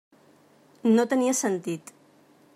No 0.95 1.05
tenia 1.13 1.37
sentit. 1.43 1.95